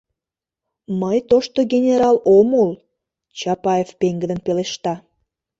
Мый 1.01 1.17
тошто 1.29 1.59
генерал 1.73 2.15
ом 2.37 2.49
ул,— 2.63 2.71
Чапаев 3.39 3.89
пеҥгыдын 3.99 4.39
пелешта. 4.45 4.93